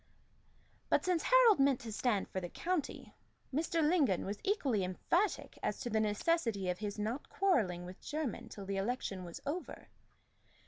But 0.89 1.05
since 1.05 1.21
Harold 1.21 1.59
meant 1.59 1.79
to 1.81 1.91
stand 1.91 2.27
for 2.27 2.39
the 2.41 2.49
county, 2.49 3.13
Mr. 3.53 3.87
Lingon 3.87 4.25
was 4.25 4.39
equally 4.43 4.83
emphatic 4.83 5.59
as 5.61 5.79
to 5.81 5.91
the 5.91 5.99
necessity 5.99 6.71
of 6.71 6.79
his 6.79 6.97
not 6.97 7.29
quarrelling 7.29 7.85
with 7.85 8.01
Jermyn 8.01 8.49
till 8.49 8.65
the 8.65 8.77
election 8.77 9.23
was 9.23 9.39
over. 9.45 9.89